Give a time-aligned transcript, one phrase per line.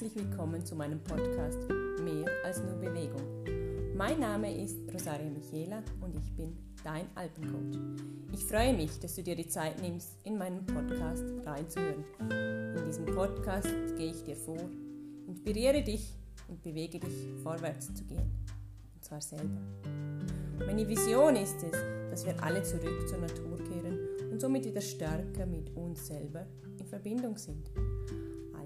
[0.00, 1.58] Herzlich willkommen zu meinem Podcast
[2.04, 3.20] Mehr als nur Bewegung.
[3.96, 7.80] Mein Name ist Rosaria Michela und ich bin dein Alpencoach.
[8.32, 12.04] Ich freue mich, dass du dir die Zeit nimmst, in meinen Podcast reinzuhören.
[12.30, 13.66] In diesem Podcast
[13.96, 14.70] gehe ich dir vor,
[15.26, 16.14] inspiriere dich
[16.46, 18.30] und bewege dich vorwärts zu gehen.
[18.94, 19.60] Und zwar selber.
[20.64, 21.76] Meine Vision ist es,
[22.08, 23.98] dass wir alle zurück zur Natur kehren
[24.30, 26.46] und somit wieder stärker mit uns selber
[26.78, 27.68] in Verbindung sind.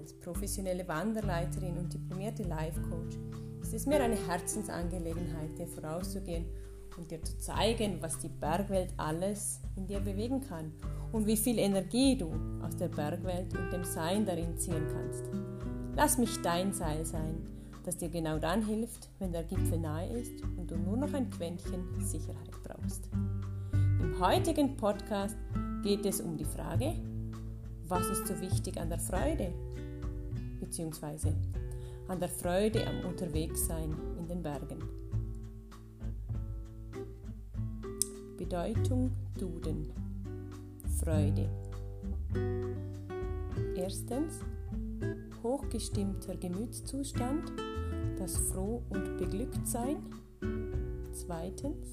[0.03, 3.15] Als professionelle Wanderleiterin und diplomierte Life Coach
[3.61, 6.43] ist es mir eine Herzensangelegenheit, dir vorauszugehen
[6.97, 10.73] und dir zu zeigen, was die Bergwelt alles in dir bewegen kann
[11.13, 15.23] und wie viel Energie du aus der Bergwelt und dem Sein darin ziehen kannst.
[15.95, 17.47] Lass mich dein Seil sein,
[17.85, 21.29] das dir genau dann hilft, wenn der Gipfel nahe ist und du nur noch ein
[21.29, 23.09] Quäntchen Sicherheit brauchst.
[23.71, 25.37] Im heutigen Podcast
[25.81, 26.93] geht es um die Frage,
[27.87, 29.53] was ist so wichtig an der Freude
[30.63, 31.33] bzw.
[32.07, 34.79] an der Freude am Unterwegssein in den Bergen.
[38.37, 39.91] Bedeutung Duden.
[40.99, 41.49] Freude.
[43.75, 44.39] Erstens,
[45.41, 47.51] hochgestimmter Gemütszustand,
[48.17, 49.97] das Froh und beglückt sein.
[51.11, 51.87] Zweitens,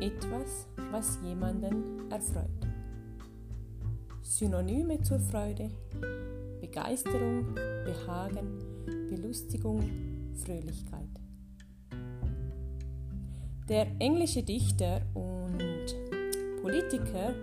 [0.00, 2.48] etwas, was jemanden erfreut.
[4.22, 5.68] Synonyme zur Freude
[6.70, 7.52] Begeisterung,
[7.84, 8.62] Behagen,
[9.08, 9.82] Belustigung,
[10.36, 11.08] Fröhlichkeit.
[13.68, 15.86] Der englische Dichter und
[16.62, 17.34] Politiker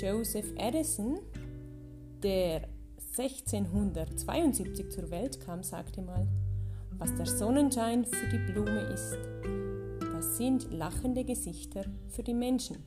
[0.00, 1.18] Joseph Addison,
[2.22, 2.62] der
[3.18, 6.26] 1672 zur Welt kam, sagte mal,
[6.92, 9.18] was der Sonnenschein für die Blume ist,
[10.10, 12.78] das sind lachende Gesichter für die Menschen.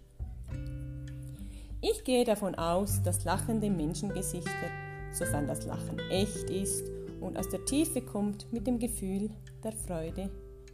[1.81, 6.89] Ich gehe davon aus, dass lachende Menschengesichter sofern das Lachen echt ist
[7.21, 9.29] und aus der Tiefe kommt, mit dem Gefühl
[9.63, 10.29] der Freude,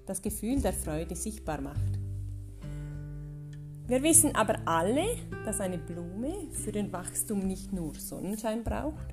[0.05, 1.99] das Gefühl der Freude sichtbar macht.
[3.87, 5.05] Wir wissen aber alle,
[5.45, 9.07] dass eine Blume für den Wachstum nicht nur Sonnenschein braucht,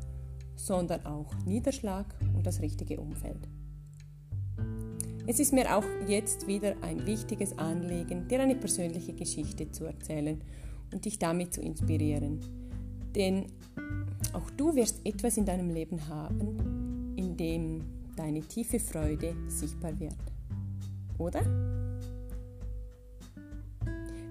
[0.54, 3.48] sondern auch Niederschlag und das richtige Umfeld.
[5.26, 10.41] Es ist mir auch jetzt wieder ein wichtiges Anliegen, dir eine persönliche Geschichte zu erzählen
[10.92, 12.41] und dich damit zu inspirieren.
[13.14, 13.47] Denn
[14.32, 17.84] auch du wirst etwas in deinem Leben haben, in dem
[18.16, 20.16] deine tiefe Freude sichtbar wird.
[21.19, 21.41] Oder?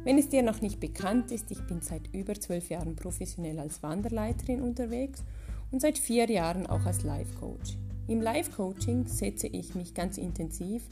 [0.03, 3.83] Wenn es dir noch nicht bekannt ist, ich bin seit über zwölf Jahren professionell als
[3.83, 5.23] Wanderleiterin unterwegs
[5.71, 7.77] und seit vier Jahren auch als Life Coach.
[8.07, 10.83] Im Life Coaching setze ich mich ganz intensiv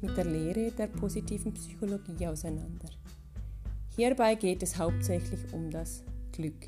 [0.00, 2.88] mit der Lehre der positiven Psychologie auseinander.
[3.94, 6.66] Hierbei geht es hauptsächlich um das Glück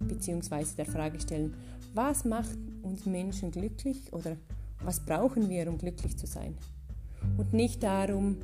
[0.00, 1.54] beziehungsweise der Frage stellen,
[1.94, 4.36] was macht uns Menschen glücklich oder
[4.82, 6.56] was brauchen wir, um glücklich zu sein?
[7.36, 8.36] Und nicht darum,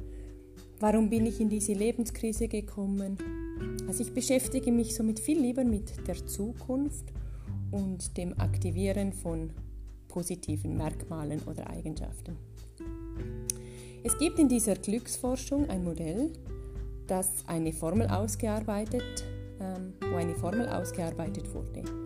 [0.80, 3.16] warum bin ich in diese Lebenskrise gekommen?
[3.88, 7.06] Also ich beschäftige mich somit viel lieber mit der Zukunft
[7.70, 9.50] und dem Aktivieren von
[10.08, 12.36] positiven Merkmalen oder Eigenschaften.
[14.04, 16.32] Es gibt in dieser Glücksforschung ein Modell,
[17.06, 19.24] das eine Formel ausgearbeitet
[19.60, 22.05] ähm, wo eine Formel ausgearbeitet wurde.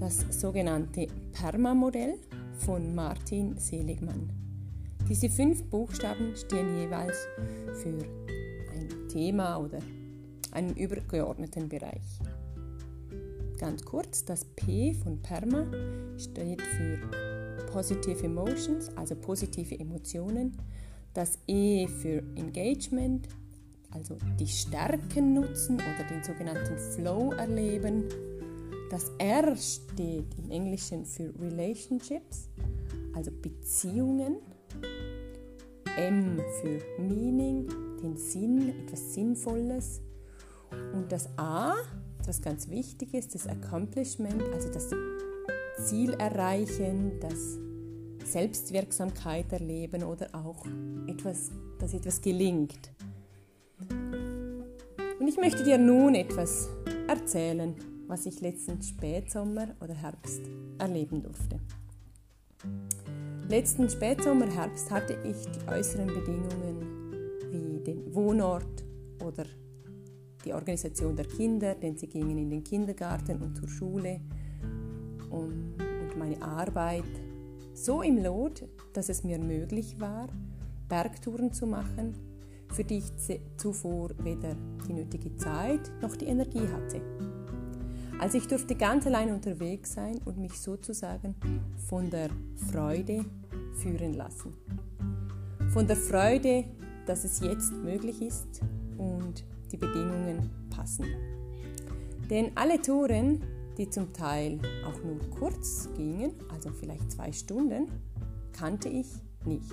[0.00, 2.14] Das sogenannte PERMA-Modell
[2.56, 4.32] von Martin Seligmann.
[5.06, 7.28] Diese fünf Buchstaben stehen jeweils
[7.82, 7.98] für
[8.72, 9.80] ein Thema oder
[10.52, 12.18] einen übergeordneten Bereich.
[13.58, 15.66] Ganz kurz, das P von PERMA
[16.16, 16.98] steht für
[17.70, 20.56] Positive Emotions, also positive Emotionen.
[21.12, 23.28] Das E für Engagement,
[23.90, 28.04] also die Stärken nutzen oder den sogenannten Flow erleben.
[28.90, 32.48] Das R steht im Englischen für Relationships,
[33.14, 34.38] also Beziehungen.
[35.96, 37.68] M für Meaning,
[38.02, 40.00] den Sinn, etwas Sinnvolles.
[40.92, 41.76] Und das A,
[42.20, 44.90] etwas ganz Wichtiges, das Accomplishment, also das
[45.84, 47.58] Ziel erreichen, das
[48.24, 50.64] Selbstwirksamkeit erleben oder auch
[51.06, 52.92] etwas, dass etwas gelingt.
[53.88, 56.68] Und ich möchte dir nun etwas
[57.08, 57.74] erzählen,
[58.10, 60.40] was ich letzten Spätsommer oder Herbst
[60.78, 61.60] erleben durfte.
[63.48, 67.12] Letzten Spätsommer, Herbst hatte ich die äußeren Bedingungen
[67.52, 68.84] wie den Wohnort
[69.24, 69.44] oder
[70.44, 74.20] die Organisation der Kinder, denn sie gingen in den Kindergarten und zur Schule
[75.30, 77.04] und, und meine Arbeit
[77.74, 80.26] so im Lot, dass es mir möglich war,
[80.88, 82.14] Bergtouren zu machen
[82.72, 87.00] für die ich zuvor weder die nötige Zeit noch die Energie hatte.
[88.20, 91.34] Also ich durfte ganz allein unterwegs sein und mich sozusagen
[91.88, 92.28] von der
[92.70, 93.24] Freude
[93.76, 94.52] führen lassen.
[95.72, 96.64] Von der Freude,
[97.06, 98.60] dass es jetzt möglich ist
[98.98, 101.06] und die Bedingungen passen.
[102.28, 103.42] Denn alle Touren,
[103.78, 107.86] die zum Teil auch nur kurz gingen, also vielleicht zwei Stunden,
[108.52, 109.06] kannte ich
[109.46, 109.72] nicht.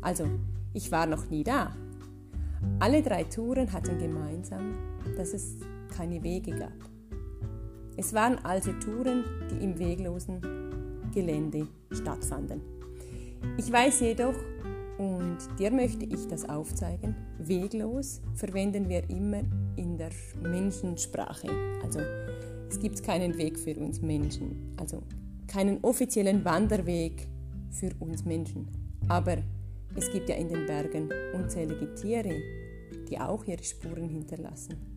[0.00, 0.26] Also,
[0.72, 1.74] ich war noch nie da.
[2.78, 4.76] Alle drei Touren hatten gemeinsam,
[5.16, 5.56] dass es
[5.96, 6.91] keine Wege gab.
[7.96, 10.40] Es waren also Touren, die im weglosen
[11.12, 12.60] Gelände stattfanden.
[13.58, 14.34] Ich weiß jedoch,
[14.98, 19.42] und dir möchte ich das aufzeigen, weglos verwenden wir immer
[19.76, 20.10] in der
[20.40, 21.48] Menschensprache.
[21.82, 22.00] Also
[22.68, 25.02] es gibt keinen Weg für uns Menschen, also
[25.48, 27.28] keinen offiziellen Wanderweg
[27.70, 28.68] für uns Menschen.
[29.08, 29.38] Aber
[29.96, 32.40] es gibt ja in den Bergen unzählige Tiere,
[33.08, 34.91] die auch ihre Spuren hinterlassen.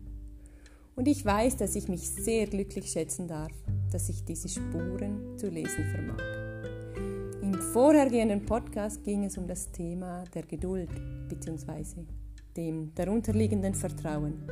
[0.96, 3.52] Und ich weiß, dass ich mich sehr glücklich schätzen darf,
[3.92, 6.22] dass ich diese Spuren zu lesen vermag.
[7.42, 10.88] Im vorhergehenden Podcast ging es um das Thema der Geduld
[11.28, 12.02] bzw.
[12.56, 14.42] dem darunterliegenden Vertrauen.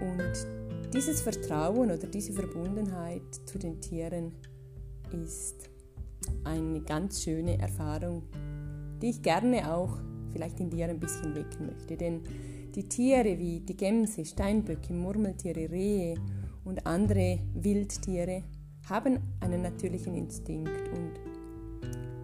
[0.00, 4.32] Und dieses Vertrauen oder diese Verbundenheit zu den Tieren
[5.12, 5.70] ist
[6.42, 8.24] eine ganz schöne Erfahrung,
[9.00, 9.98] die ich gerne auch
[10.32, 11.96] vielleicht in dir ein bisschen wecken möchte.
[11.96, 12.22] Denn
[12.74, 16.16] die Tiere wie die Gämse, Steinböcke, Murmeltiere, Rehe
[16.64, 18.42] und andere Wildtiere
[18.88, 21.12] haben einen natürlichen Instinkt und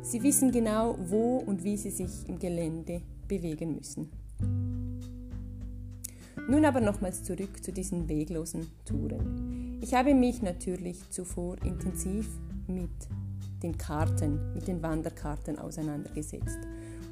[0.03, 4.11] sie wissen genau, wo und wie sie sich im Gelände bewegen müssen.
[6.49, 9.79] Nun aber nochmals zurück zu diesen weglosen Touren.
[9.83, 12.29] Ich habe mich natürlich zuvor intensiv
[12.67, 12.91] mit
[13.63, 16.59] den Karten, mit den Wanderkarten auseinandergesetzt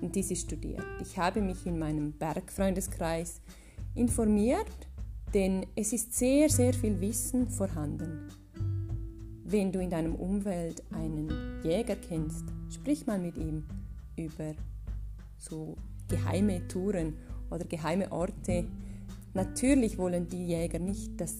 [0.01, 0.85] und diese studiert.
[1.01, 3.41] Ich habe mich in meinem Bergfreundeskreis
[3.95, 4.67] informiert,
[5.35, 8.29] denn es ist sehr, sehr viel Wissen vorhanden.
[9.45, 13.65] Wenn du in deinem Umfeld einen Jäger kennst, sprich mal mit ihm
[14.17, 14.55] über
[15.39, 15.77] so
[16.09, 17.15] geheime Touren
[17.51, 18.67] oder geheime Orte.
[19.35, 21.37] Natürlich wollen die Jäger nicht, dass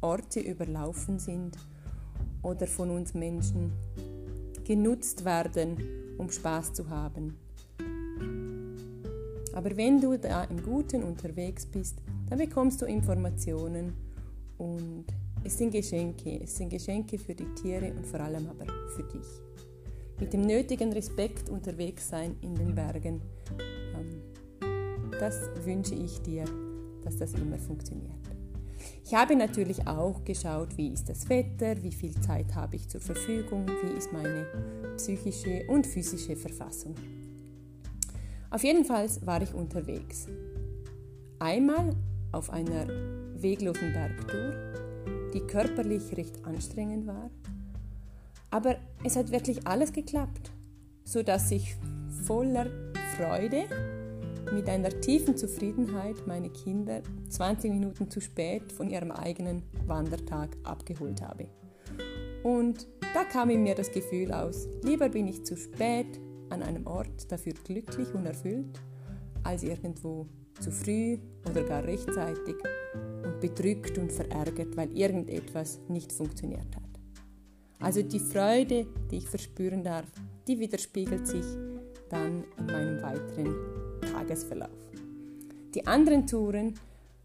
[0.00, 1.56] Orte überlaufen sind
[2.42, 3.72] oder von uns Menschen
[4.64, 5.76] genutzt werden,
[6.18, 7.36] um Spaß zu haben.
[9.56, 11.96] Aber wenn du da im Guten unterwegs bist,
[12.28, 13.94] dann bekommst du Informationen
[14.58, 15.06] und
[15.42, 16.42] es sind Geschenke.
[16.42, 19.26] Es sind Geschenke für die Tiere und vor allem aber für dich.
[20.20, 23.22] Mit dem nötigen Respekt unterwegs sein in den Bergen,
[23.98, 26.44] ähm, das wünsche ich dir,
[27.02, 28.12] dass das immer funktioniert.
[29.06, 33.00] Ich habe natürlich auch geschaut, wie ist das Wetter, wie viel Zeit habe ich zur
[33.00, 34.46] Verfügung, wie ist meine
[34.98, 36.94] psychische und physische Verfassung.
[38.50, 40.26] Auf jeden Fall war ich unterwegs.
[41.38, 41.94] Einmal
[42.32, 42.86] auf einer
[43.34, 44.54] weglosen Bergtour,
[45.34, 47.30] die körperlich recht anstrengend war,
[48.50, 50.52] aber es hat wirklich alles geklappt,
[51.04, 51.76] so dass ich
[52.24, 52.66] voller
[53.16, 53.64] Freude
[54.52, 61.20] mit einer tiefen Zufriedenheit meine Kinder 20 Minuten zu spät von ihrem eigenen Wandertag abgeholt
[61.20, 61.48] habe.
[62.42, 66.20] Und da kam in mir das Gefühl aus, lieber bin ich zu spät
[66.50, 68.80] an einem Ort dafür glücklich und erfüllt,
[69.42, 70.26] als irgendwo
[70.60, 72.56] zu früh oder gar rechtzeitig
[73.24, 76.82] und bedrückt und verärgert, weil irgendetwas nicht funktioniert hat.
[77.80, 80.06] Also die Freude, die ich verspüren darf,
[80.46, 81.44] die widerspiegelt sich
[82.08, 83.54] dann in meinem weiteren
[84.12, 84.70] Tagesverlauf.
[85.74, 86.74] Die anderen Touren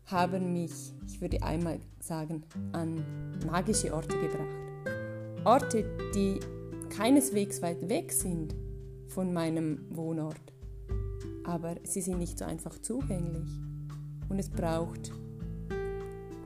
[0.07, 2.43] haben mich, ich würde einmal sagen,
[2.73, 3.03] an
[3.45, 5.45] magische Orte gebracht.
[5.45, 6.39] Orte, die
[6.89, 8.53] keineswegs weit weg sind,
[9.13, 10.41] von meinem Wohnort.
[11.43, 13.49] Aber sie sind nicht so einfach zugänglich.
[14.29, 15.11] Und es braucht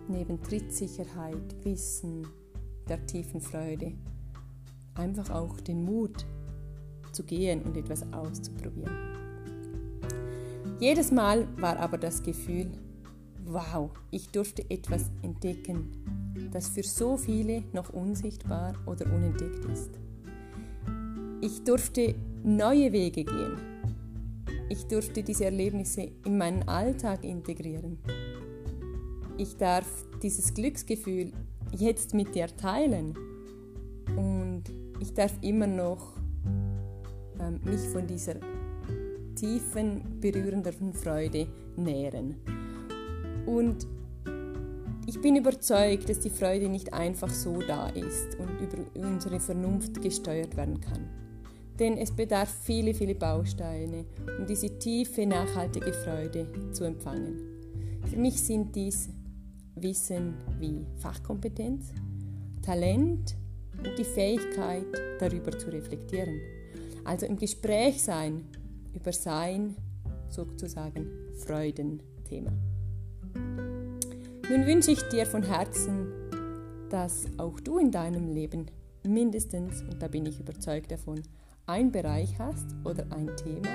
[0.07, 2.27] neben Trittsicherheit, Wissen,
[2.87, 3.93] der tiefen Freude,
[4.95, 6.25] einfach auch den Mut
[7.11, 8.95] zu gehen und etwas auszuprobieren.
[10.79, 12.71] Jedes Mal war aber das Gefühl,
[13.45, 15.91] wow, ich durfte etwas entdecken,
[16.51, 19.91] das für so viele noch unsichtbar oder unentdeckt ist.
[21.41, 23.57] Ich durfte neue Wege gehen.
[24.69, 27.97] Ich durfte diese Erlebnisse in meinen Alltag integrieren.
[29.37, 29.87] Ich darf
[30.21, 31.31] dieses Glücksgefühl
[31.71, 33.15] jetzt mit dir teilen
[34.15, 34.63] und
[34.99, 36.13] ich darf immer noch
[37.39, 38.35] ähm, mich von dieser
[39.35, 42.35] tiefen, berührenden Freude nähren.
[43.47, 43.87] Und
[45.07, 49.99] ich bin überzeugt, dass die Freude nicht einfach so da ist und über unsere Vernunft
[50.01, 51.24] gesteuert werden kann
[51.79, 54.05] denn es bedarf viele, viele Bausteine,
[54.39, 57.35] um diese tiefe, nachhaltige Freude zu empfangen.
[58.09, 59.09] Für mich sind dies
[59.75, 61.91] Wissen wie Fachkompetenz,
[62.61, 63.35] Talent
[63.77, 64.85] und die Fähigkeit,
[65.19, 66.39] darüber zu reflektieren.
[67.03, 68.45] Also im Gespräch sein
[68.93, 69.75] über sein
[70.29, 71.07] sozusagen
[71.45, 72.51] Freudenthema.
[74.49, 76.07] Nun wünsche ich dir von Herzen,
[76.89, 78.67] dass auch du in deinem Leben
[79.03, 81.21] mindestens, und da bin ich überzeugt davon,
[81.67, 83.69] ein Bereich hast oder ein Thema,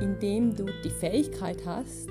[0.00, 2.08] in dem du die Fähigkeit hast,